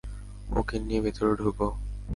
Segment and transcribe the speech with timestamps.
[0.51, 1.67] ওকে নিয়ে ভেতরে ঢোকো!